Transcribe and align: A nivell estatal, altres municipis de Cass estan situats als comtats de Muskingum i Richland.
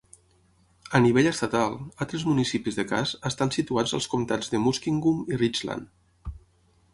A 0.99 1.01
nivell 1.05 1.27
estatal, 1.31 1.75
altres 2.05 2.25
municipis 2.29 2.79
de 2.79 2.85
Cass 2.93 3.13
estan 3.31 3.53
situats 3.57 3.95
als 3.99 4.09
comtats 4.15 4.51
de 4.55 4.63
Muskingum 4.65 5.21
i 5.37 5.41
Richland. 5.43 6.35